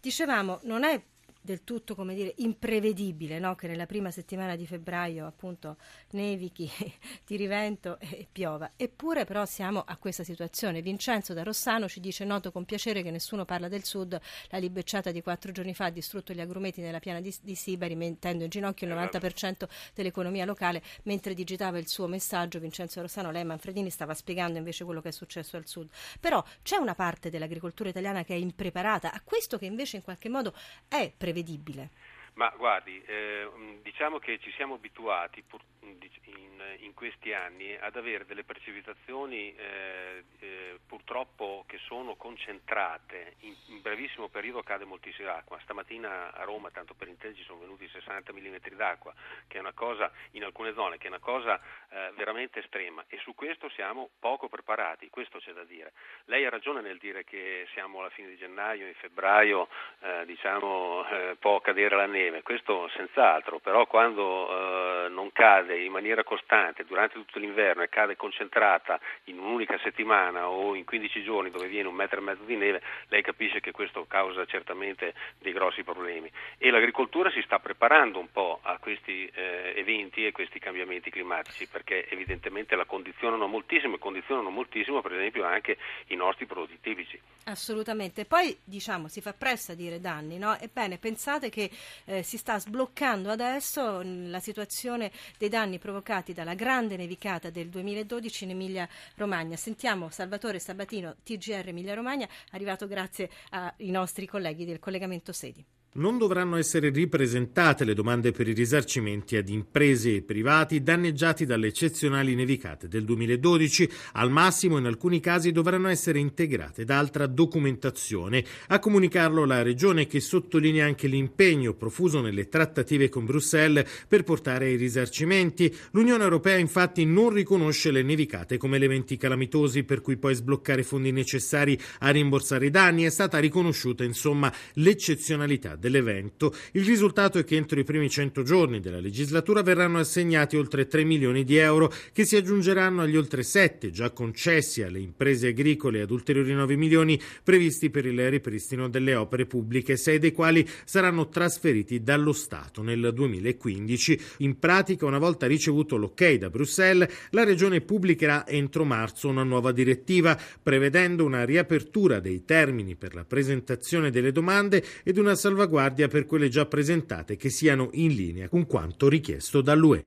Dicevamo, 0.00 0.60
non 0.62 0.84
è 0.84 1.00
del 1.44 1.62
tutto 1.62 1.94
come 1.94 2.14
dire, 2.14 2.32
imprevedibile 2.38 3.38
no? 3.38 3.54
che 3.54 3.66
nella 3.66 3.84
prima 3.84 4.10
settimana 4.10 4.56
di 4.56 4.66
febbraio 4.66 5.26
appunto 5.26 5.76
nevichi, 6.12 6.70
tiri 7.24 7.46
vento 7.46 7.98
e 8.00 8.26
piova. 8.32 8.72
Eppure 8.76 9.26
però 9.26 9.44
siamo 9.44 9.84
a 9.86 9.98
questa 9.98 10.24
situazione. 10.24 10.80
Vincenzo 10.80 11.34
da 11.34 11.42
Rossano 11.42 11.86
ci 11.86 12.00
dice 12.00 12.24
noto 12.24 12.50
con 12.50 12.64
piacere 12.64 13.02
che 13.02 13.10
nessuno 13.10 13.44
parla 13.44 13.68
del 13.68 13.84
sud, 13.84 14.18
la 14.48 14.56
libecciata 14.56 15.10
di 15.10 15.20
quattro 15.20 15.52
giorni 15.52 15.74
fa 15.74 15.86
ha 15.86 15.90
distrutto 15.90 16.32
gli 16.32 16.40
agrumeti 16.40 16.80
nella 16.80 16.98
piana 16.98 17.20
di, 17.20 17.34
di 17.42 17.54
Sibari 17.54 17.94
mettendo 17.94 18.44
in 18.44 18.50
ginocchio 18.50 18.86
il 18.86 18.94
90% 18.94 19.68
dell'economia 19.92 20.46
locale 20.46 20.82
mentre 21.02 21.34
digitava 21.34 21.76
il 21.76 21.88
suo 21.88 22.06
messaggio 22.06 22.58
Vincenzo 22.58 23.02
Rossano, 23.02 23.30
lei 23.30 23.44
Manfredini 23.44 23.90
stava 23.90 24.14
spiegando 24.14 24.56
invece 24.56 24.84
quello 24.84 25.02
che 25.02 25.08
è 25.10 25.12
successo 25.12 25.58
al 25.58 25.66
sud. 25.66 25.90
Però 26.20 26.42
c'è 26.62 26.76
una 26.76 26.94
parte 26.94 27.28
dell'agricoltura 27.28 27.90
italiana 27.90 28.24
che 28.24 28.32
è 28.32 28.38
impreparata 28.38 29.12
a 29.12 29.20
questo 29.22 29.58
che 29.58 29.66
invece 29.66 29.96
in 29.96 30.02
qualche 30.02 30.30
modo 30.30 30.54
è 30.88 31.12
prevedibile 31.14 31.32
prevedibile? 31.34 31.90
Ma 32.34 32.52
guardi, 32.56 33.00
eh, 33.06 33.48
diciamo 33.82 34.18
che 34.18 34.38
ci 34.40 34.50
siamo 34.52 34.74
abituati 34.74 35.42
pur, 35.42 35.60
in, 35.80 36.62
in, 36.78 36.94
questi 36.94 37.32
anni 37.32 37.76
ad 37.76 37.96
avere 37.96 38.24
delle 38.26 38.44
precipitazioni 38.44 39.54
eh, 39.54 40.24
eh, 40.40 40.78
purtroppo 40.86 41.64
che 41.66 41.78
sono 41.78 42.16
concentrate, 42.16 43.34
in, 43.40 43.54
in, 43.66 43.82
brevissimo 43.82 44.28
periodo 44.28 44.62
cade 44.62 44.84
moltissima 44.84 45.36
acqua, 45.36 45.58
stamattina 45.62 46.32
a 46.32 46.44
Roma, 46.44 46.70
tanto 46.70 46.94
per 46.94 47.08
intenderci, 47.08 47.44
sono 47.44 47.60
venuti 47.60 47.88
60 47.88 48.32
mm 48.32 48.56
d'acqua, 48.76 49.14
che 49.46 49.58
è 49.58 49.60
una 49.60 49.72
cosa, 49.72 50.10
in 50.32 50.44
alcune 50.44 50.72
zone, 50.74 50.98
che 50.98 51.06
è 51.06 51.08
una 51.08 51.18
cosa 51.18 51.60
eh, 51.90 52.12
veramente 52.16 52.60
estrema. 52.60 53.04
E 53.08 53.18
su 53.18 53.34
questo 53.34 53.68
siamo 53.70 54.10
poco 54.18 54.48
preparati, 54.48 55.10
questo 55.10 55.38
c'è 55.38 55.52
da 55.52 55.64
dire. 55.64 55.92
Lei 56.24 56.44
ha 56.44 56.50
ragione 56.50 56.80
nel 56.80 56.98
dire 56.98 57.24
che 57.24 57.66
siamo 57.72 58.00
alla 58.00 58.10
fine 58.10 58.28
di 58.28 58.36
gennaio, 58.36 58.86
in 58.86 58.94
febbraio 58.94 59.68
eh, 60.00 60.24
diciamo, 60.26 61.06
eh, 61.08 61.36
può 61.38 61.60
cadere 61.60 61.96
la 61.96 62.06
neve, 62.06 62.23
questo 62.42 62.88
senz'altro, 62.94 63.58
però 63.58 63.86
quando 63.86 65.08
non 65.10 65.30
cade 65.32 65.64
cade 65.64 65.82
in 65.82 65.92
maniera 65.92 66.24
costante 66.24 66.84
durante 66.84 67.14
tutto 67.14 67.38
l'inverno 67.38 67.82
e 67.82 67.88
cade 67.88 68.16
concentrata 68.16 68.98
in 69.24 69.38
un'unica 69.38 69.78
settimana 69.82 70.48
o 70.48 70.74
in 70.74 70.84
15 70.84 71.22
giorni 71.22 71.50
dove 71.50 71.68
viene 71.68 71.88
un 71.88 71.94
metro 71.94 72.18
e 72.18 72.22
mezzo 72.22 72.42
di 72.44 72.56
neve, 72.56 72.82
lei 73.08 73.22
capisce 73.22 73.60
che 73.60 73.70
questo 73.70 74.06
causa 74.06 74.44
certamente 74.46 75.14
dei 75.38 75.52
grossi 75.52 75.82
problemi. 75.82 76.30
E 76.58 76.70
l'agricoltura 76.70 77.30
si 77.30 77.42
sta 77.42 77.58
preparando 77.58 78.18
un 78.18 78.30
po' 78.30 78.60
a 78.62 78.78
questi 78.78 79.30
eh, 79.34 79.74
eventi 79.76 80.26
e 80.26 80.32
questi 80.32 80.58
cambiamenti 80.58 81.10
climatici 81.10 81.68
perché 81.68 82.08
evidentemente 82.08 82.76
la 82.76 82.84
condizionano 82.84 83.46
moltissimo 83.46 83.96
e 83.96 83.98
condizionano 83.98 84.50
moltissimo 84.50 85.00
per 85.00 85.12
esempio 85.12 85.44
anche 85.44 85.76
i 86.08 86.16
nostri 86.16 86.46
prodotti 86.46 86.80
tipici. 86.80 87.20
Assolutamente. 87.44 88.24
Poi 88.24 88.56
diciamo 88.64 89.08
si 89.08 89.20
fa 89.20 89.34
presto 89.34 89.72
a 89.72 89.74
dire 89.74 90.00
danni, 90.00 90.38
no? 90.38 90.58
Ebbene, 90.58 90.98
pensate 90.98 91.50
che 91.50 91.70
eh, 92.06 92.22
si 92.22 92.38
sta 92.38 92.58
sbloccando 92.58 93.30
adesso 93.30 94.00
la 94.02 94.40
situazione 94.40 95.12
dei 95.36 95.50
danni 95.50 95.78
provocati 95.78 96.32
dalla 96.32 96.54
grande 96.54 96.96
nevicata 96.96 97.50
del 97.50 97.68
2012 97.68 98.44
in 98.44 98.50
Emilia 98.50 98.88
Romagna. 99.16 99.56
Sentiamo 99.56 100.08
Salvatore 100.08 100.58
Sabatino, 100.58 101.16
TGR 101.22 101.68
Emilia 101.68 101.94
Romagna, 101.94 102.28
arrivato 102.52 102.86
grazie 102.86 103.28
ai 103.50 103.90
nostri 103.90 104.26
colleghi 104.26 104.64
del 104.64 104.78
collegamento 104.78 105.32
sedi. 105.32 105.73
Non 105.96 106.18
dovranno 106.18 106.56
essere 106.56 106.88
ripresentate 106.88 107.84
le 107.84 107.94
domande 107.94 108.32
per 108.32 108.48
i 108.48 108.52
risarcimenti 108.52 109.36
ad 109.36 109.48
imprese 109.48 110.16
e 110.16 110.22
privati 110.22 110.82
danneggiati 110.82 111.46
dalle 111.46 111.68
eccezionali 111.68 112.34
nevicate 112.34 112.88
del 112.88 113.04
2012. 113.04 113.88
Al 114.14 114.28
massimo, 114.28 114.76
in 114.76 114.86
alcuni 114.86 115.20
casi, 115.20 115.52
dovranno 115.52 115.86
essere 115.86 116.18
integrate 116.18 116.84
da 116.84 116.98
altra 116.98 117.28
documentazione. 117.28 118.44
A 118.70 118.80
comunicarlo 118.80 119.44
la 119.44 119.62
Regione 119.62 120.08
che 120.08 120.18
sottolinea 120.18 120.84
anche 120.84 121.06
l'impegno 121.06 121.74
profuso 121.74 122.20
nelle 122.20 122.48
trattative 122.48 123.08
con 123.08 123.24
Bruxelles 123.24 124.04
per 124.08 124.24
portare 124.24 124.64
ai 124.64 124.76
risarcimenti. 124.76 125.72
L'Unione 125.92 126.24
Europea 126.24 126.56
infatti 126.56 127.04
non 127.04 127.30
riconosce 127.30 127.92
le 127.92 128.02
nevicate 128.02 128.56
come 128.56 128.78
elementi 128.78 129.16
calamitosi 129.16 129.84
per 129.84 130.00
cui 130.00 130.16
poi 130.16 130.34
sbloccare 130.34 130.82
fondi 130.82 131.12
necessari 131.12 131.80
a 132.00 132.10
rimborsare 132.10 132.66
i 132.66 132.70
danni. 132.70 133.04
È 133.04 133.10
stata 133.10 133.38
riconosciuta 133.38 134.02
insomma 134.02 134.52
l'eccezionalità 134.72 135.82
dell'evento. 135.84 136.54
Il 136.72 136.84
risultato 136.86 137.38
è 137.38 137.44
che 137.44 137.56
entro 137.56 137.78
i 137.78 137.84
primi 137.84 138.08
100 138.08 138.42
giorni 138.42 138.80
della 138.80 139.00
legislatura 139.00 139.60
verranno 139.60 139.98
assegnati 139.98 140.56
oltre 140.56 140.86
3 140.86 141.04
milioni 141.04 141.44
di 141.44 141.56
euro 141.56 141.92
che 142.12 142.24
si 142.24 142.36
aggiungeranno 142.36 143.02
agli 143.02 143.16
oltre 143.16 143.42
7 143.42 143.90
già 143.90 144.10
concessi 144.10 144.82
alle 144.82 145.00
imprese 145.00 145.48
agricole 145.48 146.00
ad 146.00 146.10
ulteriori 146.10 146.54
9 146.54 146.76
milioni 146.76 147.20
previsti 147.42 147.90
per 147.90 148.06
il 148.06 148.30
ripristino 148.30 148.88
delle 148.88 149.14
opere 149.14 149.44
pubbliche, 149.44 149.98
6 149.98 150.18
dei 150.18 150.32
quali 150.32 150.66
saranno 150.86 151.28
trasferiti 151.28 152.02
dallo 152.02 152.32
Stato 152.32 152.80
nel 152.80 153.10
2015. 153.12 154.20
In 154.38 154.58
pratica, 154.58 155.04
una 155.04 155.18
volta 155.18 155.46
ricevuto 155.46 155.96
l'ok 155.96 156.32
da 156.36 156.48
Bruxelles, 156.48 157.08
la 157.30 157.44
Regione 157.44 157.82
pubblicherà 157.82 158.46
entro 158.46 158.84
marzo 158.84 159.28
una 159.28 159.42
nuova 159.42 159.70
direttiva 159.72 160.38
prevedendo 160.62 161.26
una 161.26 161.44
riapertura 161.44 162.20
dei 162.20 162.44
termini 162.46 162.96
per 162.96 163.14
la 163.14 163.24
presentazione 163.24 164.10
delle 164.10 164.32
domande 164.32 164.82
ed 165.02 165.18
una 165.18 165.34
salvaguardia 165.34 165.72
salvaguardia 165.74 166.08
per 166.08 166.26
quelle 166.26 166.48
già 166.48 166.66
presentate 166.66 167.36
che 167.36 167.50
siano 167.50 167.88
in 167.92 168.14
linea 168.14 168.48
con 168.48 168.66
quanto 168.66 169.08
richiesto 169.08 169.60
dall'UE. 169.60 170.04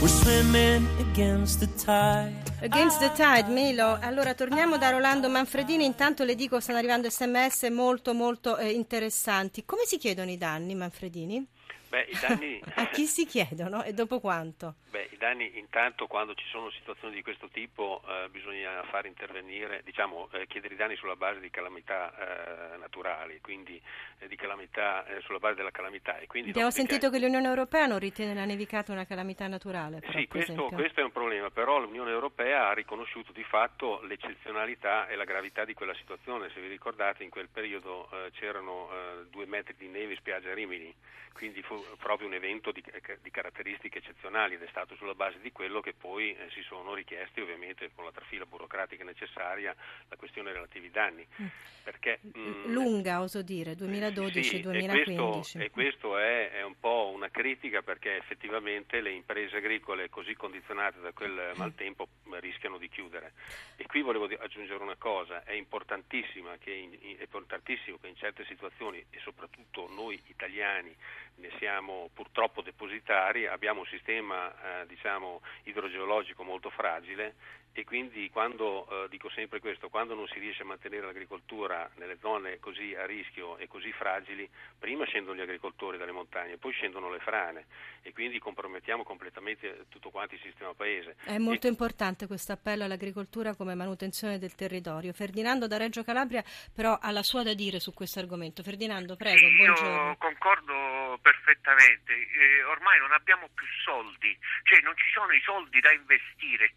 We're 0.00 0.08
swimming 0.08 1.03
against 1.14 1.60
the 1.60 1.68
tide. 1.76 2.32
Against 2.60 2.98
the 2.98 3.12
Tide, 3.12 3.48
Milo. 3.48 3.98
Allora 4.00 4.34
torniamo 4.34 4.78
da 4.78 4.90
Rolando 4.90 5.28
Manfredini. 5.28 5.84
Intanto 5.84 6.24
le 6.24 6.34
dico 6.34 6.58
stanno 6.58 6.78
arrivando 6.78 7.08
sms 7.08 7.68
molto 7.70 8.14
molto 8.14 8.56
eh, 8.56 8.70
interessanti. 8.70 9.64
Come 9.64 9.84
si 9.86 9.96
chiedono 9.96 10.30
i 10.32 10.36
danni, 10.36 10.74
Manfredini? 10.74 11.46
Beh, 11.94 12.08
danni... 12.20 12.60
A 12.74 12.88
chi 12.88 13.06
si 13.06 13.24
chiedono 13.24 13.84
e 13.84 13.92
dopo 13.92 14.18
quanto? 14.18 14.74
Beh, 14.90 15.10
i 15.12 15.16
danni 15.16 15.58
intanto 15.58 16.08
quando 16.08 16.34
ci 16.34 16.44
sono 16.50 16.68
situazioni 16.70 17.14
di 17.14 17.22
questo 17.22 17.48
tipo 17.48 18.02
eh, 18.08 18.28
bisogna 18.30 18.82
far 18.90 19.06
intervenire, 19.06 19.80
diciamo, 19.84 20.28
eh, 20.32 20.48
chiedere 20.48 20.74
i 20.74 20.76
danni 20.76 20.96
sulla 20.96 21.14
base 21.14 21.38
di 21.38 21.50
calamità 21.50 22.74
eh, 22.74 22.76
naturali, 22.78 23.40
quindi 23.40 23.80
eh, 24.18 24.26
di 24.26 24.34
calamità 24.34 25.06
eh, 25.06 25.20
sulla 25.20 25.38
base 25.38 25.54
della 25.54 25.70
calamità. 25.70 26.18
E 26.18 26.26
quindi 26.26 26.50
Abbiamo 26.50 26.72
sentito 26.72 27.10
che 27.10 27.20
l'Unione 27.20 27.46
Europea 27.46 27.86
non 27.86 28.00
ritiene 28.00 28.34
la 28.34 28.44
nevicata 28.44 28.90
una 28.90 29.06
calamità 29.06 29.46
naturale. 29.46 30.00
Però, 30.00 30.18
sì, 30.18 30.26
questo, 30.26 30.64
questo, 30.72 31.00
è 31.00 31.04
un 31.04 31.12
problema, 31.12 31.50
però 31.50 31.78
l'Unione 31.78 32.10
Europea 32.10 32.70
ha 32.70 32.74
riconosciuto 32.74 33.30
di 33.30 33.44
fatto 33.44 34.00
l'eccezionalità 34.02 35.06
e 35.06 35.14
la 35.14 35.24
gravità 35.24 35.64
di 35.64 35.74
quella 35.74 35.94
situazione. 35.94 36.50
Se 36.52 36.60
vi 36.60 36.66
ricordate 36.66 37.22
in 37.22 37.30
quel 37.30 37.48
periodo 37.48 38.08
eh, 38.10 38.30
c'erano 38.32 38.88
due 39.30 39.46
metri 39.46 39.74
di 39.78 39.86
neve 39.86 40.12
in 40.12 40.18
spiaggia 40.18 40.50
a 40.50 40.54
Rimini, 40.54 40.92
quindi 41.34 41.62
fu 41.62 41.83
proprio 41.98 42.28
un 42.28 42.34
evento 42.34 42.72
di, 42.72 42.82
di, 43.22 43.30
caratteristiche 43.30 43.98
eccezionali 43.98 44.54
ed 44.54 44.62
è 44.62 44.68
stato 44.68 44.94
sulla 44.96 45.14
base 45.14 45.38
di 45.40 45.52
quello 45.52 45.80
che 45.80 45.94
poi 45.94 46.32
eh, 46.32 46.50
si 46.50 46.62
sono 46.62 46.94
richiesti 46.94 47.40
ovviamente 47.40 47.90
con 47.94 48.04
la 48.04 48.12
trafila 48.12 48.44
burocratica 48.46 49.04
necessaria 49.04 49.74
la 50.08 50.16
questione 50.16 50.52
relativi 50.52 50.86
ai 50.86 50.92
danni. 50.92 51.26
Mm. 51.40 51.46
Perché, 51.84 52.18
mh, 52.22 52.40
mm, 52.40 52.72
Lunga, 52.72 53.20
oso 53.20 53.42
dire, 53.42 53.72
2012-2015. 53.72 54.40
Sì, 54.42 54.58
e 54.58 55.04
questo, 55.04 55.58
e 55.58 55.70
questo 55.70 56.18
è, 56.18 56.50
è, 56.52 56.62
un 56.62 56.78
po' 56.78 57.10
una 57.14 57.28
critica 57.28 57.82
perché 57.82 58.16
effettivamente 58.16 59.00
le 59.00 59.10
imprese 59.10 59.56
agricole 59.56 60.08
così 60.08 60.34
condizionate 60.34 61.00
da 61.00 61.12
quel 61.12 61.52
maltempo 61.56 62.08
rischiano 62.40 62.78
di 62.78 62.88
chiudere. 62.88 63.32
E 63.76 63.86
qui 63.86 64.02
volevo 64.02 64.28
aggiungere 64.38 64.82
una 64.82 64.96
cosa, 64.96 65.44
è 65.44 65.52
importantissima 65.52 66.56
che 66.58 66.72
in, 66.72 66.92
è 67.18 67.22
importantissimo 67.22 67.98
che 68.00 68.08
in 68.08 68.16
certe 68.16 68.44
situazioni 68.46 69.04
e 69.10 69.18
soprattutto 69.20 69.88
noi 69.94 70.20
italiani 70.26 70.94
ne 71.36 71.50
siamo 71.58 71.73
purtroppo 72.12 72.62
depositari, 72.62 73.46
abbiamo 73.46 73.80
un 73.80 73.86
sistema 73.86 74.52
eh, 74.82 74.86
diciamo, 74.86 75.40
idrogeologico 75.64 76.42
molto 76.42 76.70
fragile 76.70 77.34
e 77.76 77.82
quindi 77.82 78.30
quando, 78.30 78.86
eh, 78.88 79.08
dico 79.08 79.28
sempre 79.30 79.58
questo, 79.58 79.88
quando 79.88 80.14
non 80.14 80.28
si 80.28 80.38
riesce 80.38 80.62
a 80.62 80.64
mantenere 80.64 81.06
l'agricoltura 81.06 81.90
nelle 81.96 82.18
zone 82.20 82.60
così 82.60 82.94
a 82.94 83.04
rischio 83.04 83.58
e 83.58 83.66
così 83.66 83.90
fragili, 83.90 84.48
prima 84.78 85.04
scendono 85.04 85.36
gli 85.36 85.40
agricoltori 85.40 85.98
dalle 85.98 86.12
montagne, 86.12 86.56
poi 86.56 86.70
scendono 86.70 87.10
le 87.10 87.18
frane 87.18 87.66
e 88.02 88.12
quindi 88.12 88.38
compromettiamo 88.38 89.02
completamente 89.02 89.86
tutto 89.88 90.10
quanto 90.10 90.36
il 90.36 90.40
sistema 90.40 90.72
paese. 90.72 91.16
È 91.24 91.36
molto 91.38 91.66
e... 91.66 91.70
importante 91.70 92.28
questo 92.28 92.52
appello 92.52 92.84
all'agricoltura 92.84 93.56
come 93.56 93.74
manutenzione 93.74 94.38
del 94.38 94.54
territorio. 94.54 95.12
Ferdinando 95.12 95.66
da 95.66 95.76
Reggio 95.76 96.04
Calabria 96.04 96.44
però 96.72 96.96
ha 97.00 97.10
la 97.10 97.24
sua 97.24 97.42
da 97.42 97.54
dire 97.54 97.80
su 97.80 97.92
questo 97.92 98.20
argomento. 98.20 98.62
Ferdinando, 98.62 99.16
prego, 99.16 99.36
sì, 99.36 99.56
buongiorno. 99.56 100.08
Io 100.10 100.16
concordo 100.16 100.72
perfettamente, 101.18 102.12
eh, 102.12 102.64
ormai 102.64 102.98
non 102.98 103.12
abbiamo 103.12 103.48
più 103.54 103.66
soldi, 103.84 104.36
cioè 104.64 104.80
non 104.80 104.96
ci 104.96 105.10
sono 105.12 105.32
i 105.32 105.40
soldi 105.40 105.80
da 105.80 105.92
investire 105.92 106.72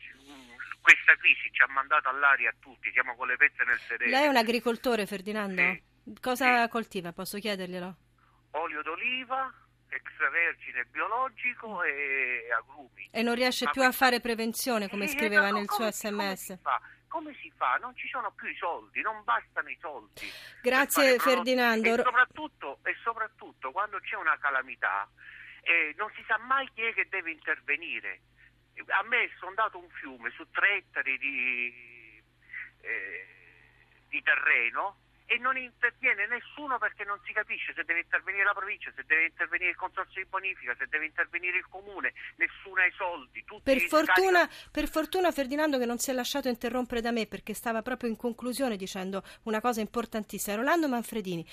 questa 0.87 1.17
crisi 1.17 1.51
ci 1.51 1.61
ha 1.61 1.67
mandato 1.67 2.07
all'aria 2.07 2.49
a 2.49 2.55
tutti, 2.61 2.89
siamo 2.91 3.13
con 3.15 3.27
le 3.27 3.35
pezze 3.35 3.65
nel 3.65 3.77
sedere. 3.79 4.09
Lei 4.09 4.23
è 4.23 4.27
un 4.29 4.37
agricoltore, 4.37 5.05
Ferdinando? 5.05 5.61
Sì. 5.61 6.15
Cosa 6.21 6.63
sì. 6.63 6.69
coltiva? 6.69 7.11
Posso 7.11 7.39
chiederglielo? 7.39 7.95
Olio 8.51 8.81
d'oliva, 8.83 9.53
extravergine 9.89 10.85
biologico 10.85 11.83
e 11.83 12.47
agrumi. 12.57 13.09
E 13.11 13.21
non 13.21 13.35
riesce 13.35 13.65
Ma 13.65 13.71
più 13.71 13.83
a 13.83 13.91
fare 13.91 14.19
prevenzione, 14.19 14.89
come 14.89 15.07
scriveva 15.07 15.49
no, 15.49 15.57
nel 15.57 15.69
suo 15.69 15.91
sms? 15.91 16.59
Come 17.07 17.33
si 17.41 17.51
fa? 17.55 17.77
Non 17.81 17.95
ci 17.95 18.07
sono 18.09 18.31
più 18.31 18.49
i 18.49 18.55
soldi, 18.55 19.01
non 19.01 19.23
bastano 19.23 19.69
i 19.69 19.77
soldi. 19.79 20.29
Grazie 20.61 21.17
Ferdinando. 21.19 21.93
E 21.93 22.03
soprattutto, 22.03 22.79
e 22.83 22.95
soprattutto 23.01 23.71
quando 23.71 23.99
c'è 23.99 24.15
una 24.15 24.37
calamità 24.39 25.09
eh, 25.61 25.93
non 25.97 26.11
si 26.15 26.23
sa 26.27 26.37
mai 26.37 26.69
chi 26.73 26.81
è 26.83 26.93
che 26.93 27.07
deve 27.09 27.31
intervenire 27.31 28.21
a 28.87 29.03
me 29.03 29.23
è 29.23 29.29
sondato 29.39 29.77
un 29.77 29.89
fiume 29.89 30.29
su 30.31 30.45
tre 30.51 30.77
ettari 30.77 31.17
di, 31.17 32.21
eh, 32.81 33.27
di 34.09 34.21
terreno 34.21 34.97
e 35.27 35.37
non 35.37 35.57
interviene 35.57 36.25
nessuno 36.27 36.77
perché 36.77 37.03
non 37.03 37.19
si 37.25 37.33
capisce 37.33 37.73
se 37.75 37.83
deve 37.83 37.99
intervenire 37.99 38.45
la 38.45 38.53
provincia, 38.53 38.91
se 38.95 39.03
deve 39.05 39.25
intervenire 39.25 39.71
il 39.71 39.75
consorzio 39.75 40.23
di 40.23 40.29
bonifica, 40.29 40.73
se 40.79 40.87
deve 40.87 41.05
intervenire 41.05 41.57
il 41.57 41.67
comune, 41.67 42.13
nessuno 42.37 42.81
ha 42.81 42.85
i 42.85 42.93
soldi. 42.95 43.43
Per 43.61 43.81
fortuna, 43.81 44.49
per 44.71 44.87
fortuna, 44.87 45.31
Ferdinando 45.31 45.77
che 45.77 45.85
non 45.85 45.99
si 45.99 46.11
è 46.11 46.13
lasciato 46.13 46.47
interrompere 46.47 47.01
da 47.01 47.11
me 47.11 47.27
perché 47.27 47.53
stava 47.53 47.81
proprio 47.81 48.09
in 48.09 48.15
conclusione 48.15 48.77
dicendo 48.77 49.21
una 49.43 49.59
cosa 49.59 49.81
importantissima. 49.81 50.55
Rolando 50.55 50.87
Manfredini, 50.87 51.45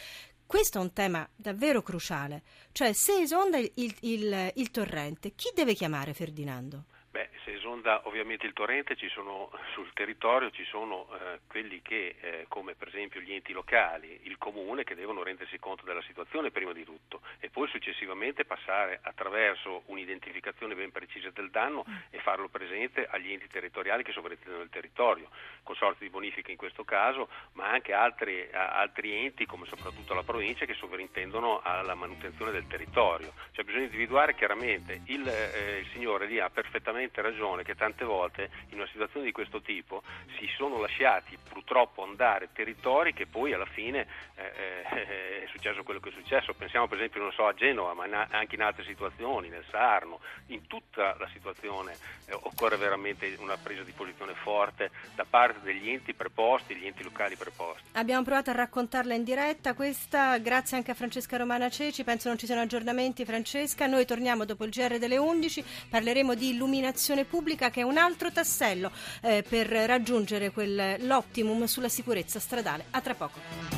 questo 0.47 0.79
è 0.79 0.81
un 0.81 0.93
tema 0.93 1.29
davvero 1.35 1.83
cruciale, 1.83 2.43
cioè 2.71 2.93
se 2.93 3.23
esonda 3.23 3.59
il, 3.59 3.73
il, 3.75 3.97
il, 4.03 4.53
il 4.55 4.71
torrente, 4.71 5.35
chi 5.35 5.51
deve 5.53 5.75
chiamare 5.75 6.15
Ferdinando? 6.15 6.85
Beh, 7.11 7.31
se 7.45 7.53
esonda 7.53 8.01
ovviamente 8.05 8.47
il 8.47 8.53
torrente 8.53 8.97
ci 8.97 9.09
sono, 9.09 9.51
sul 9.73 9.93
territorio 9.93 10.51
ci 10.51 10.65
sono 10.65 11.07
eh, 11.13 11.41
quelli 11.47 11.81
che, 11.83 12.17
eh, 12.21 12.47
come 12.49 12.75
per 12.75 12.89
esempio 12.89 13.21
gli 13.21 13.33
enti 13.33 13.53
locali, 13.53 14.21
il 14.23 14.39
comune, 14.39 14.83
che 14.83 14.95
devono 14.95 15.23
rendersi 15.23 15.59
conto 15.59 15.85
della 15.85 16.03
situazione 16.03 16.51
prima 16.51 16.73
di 16.73 16.85
tutto 16.85 17.21
e 17.39 17.51
poi 17.51 17.69
successivamente 17.69 18.45
passare 18.45 18.99
attraverso 19.03 19.83
un'identificazione 19.87 20.75
ben 20.75 20.91
precisa 20.91 21.31
del 21.31 21.51
danno 21.51 21.85
e 22.11 22.19
farlo 22.19 22.49
presente 22.49 23.07
agli 23.07 23.31
enti 23.31 23.47
territoriali 23.49 24.03
che 24.03 24.13
sovrintendono 24.13 24.63
il 24.63 24.71
territorio, 24.71 25.29
consorzi 25.63 26.05
di 26.05 26.11
bonifica 26.11 26.51
in 26.51 26.57
questo 26.57 26.85
caso, 26.85 27.29
ma 27.53 27.69
anche 27.69 27.93
altri, 27.93 28.49
altri 28.53 29.13
enti 29.25 29.45
come 29.45 29.67
soprattutto 29.67 30.15
la 30.15 30.23
provincia 30.23 30.65
che 30.65 30.75
sovrintendono 30.75 31.61
alla 31.63 31.95
manutenzione 31.95 32.53
del 32.53 32.67
territorio. 32.67 33.33
Cioè 33.53 33.65
bisogna 33.65 33.85
individuare 33.85 34.35
chiaramente 34.35 35.03
il, 35.07 35.29
eh, 35.29 35.79
il 35.81 35.87
signore 35.93 36.27
lì 36.27 36.41
ha 36.41 36.49
perfettamente 36.49 37.21
ragione 37.21 37.34
l'impressione 37.35 37.65
che 37.65 37.75
tante 37.75 38.05
volte 38.05 38.51
in 38.71 38.79
una 38.79 38.89
situazione 38.91 39.27
di 39.27 39.33
questo 39.33 39.61
tipo 39.61 40.03
si 40.39 40.49
sono 40.57 40.81
lasciati 40.81 41.37
purtroppo 41.49 42.03
andare 42.03 42.49
territori 42.53 43.13
che 43.13 43.27
poi 43.27 43.53
alla 43.53 43.67
fine 43.67 44.07
eh, 44.37 44.85
eh, 44.91 45.45
è 45.45 45.47
successo 45.51 45.83
quello 45.83 46.01
che 46.01 46.11
è 46.11 46.13
successo. 46.13 46.55
Pensiamo 46.55 46.87
per 46.87 46.99
esempio 46.99 47.31
so, 47.33 47.47
a 47.47 47.55
Genova, 47.55 47.95
ma 47.95 48.07
in, 48.07 48.27
anche 48.31 48.55
in 48.55 48.63
altre 48.63 48.85
situazioni, 48.85 49.49
nel 49.49 49.65
Sarno, 49.71 50.21
in 50.47 50.67
tutta 50.67 51.17
la 51.19 51.29
situazione 51.33 51.97
eh, 52.27 52.33
occorre 52.33 52.77
veramente 52.77 53.35
una 53.39 53.57
presa 53.57 53.83
di 53.83 53.93
posizione 53.93 54.35
forte 54.35 54.91
da 55.15 55.25
parte 55.29 55.61
degli 55.63 55.91
enti 55.91 56.15
preposti, 56.15 56.75
gli 56.75 56.87
enti 56.87 57.03
locali 57.03 57.37
preposti. 57.37 57.83
Abbiamo 57.93 58.23
provato 58.25 58.51
a 58.51 58.55
raccontarla 58.55 59.15
in 59.15 59.25
diretta 59.25 59.75
questa, 59.75 60.39
grazie 60.39 60.77
anche 60.77 60.91
a 60.91 60.95
Francesca 60.95 61.37
Romana 61.37 61.69
Ceci, 61.69 62.05
penso 62.05 62.29
non 62.29 62.39
ci 62.39 62.47
siano 62.47 62.63
aggiornamenti 62.63 63.25
Francesca, 63.25 63.87
noi 63.87 64.05
torniamo 64.05 64.45
dopo 64.45 64.65
il 64.65 64.71
GR 64.71 64.99
delle 64.99 65.17
11, 65.17 65.65
parleremo 65.91 66.35
di 66.35 66.51
illuminazione 66.51 67.24
pubblica 67.25 67.71
che 67.71 67.81
è 67.81 67.85
un 67.85 67.97
altro 67.97 68.31
tassello 68.31 68.91
eh, 69.21 69.45
per 69.47 69.67
raggiungere 69.67 70.51
quel, 70.51 71.05
l'optimum 71.07 71.65
sulla 71.65 71.89
sicurezza 71.89 72.39
stradale. 72.39 72.85
A 72.91 73.01
tra 73.01 73.15
poco. 73.15 73.74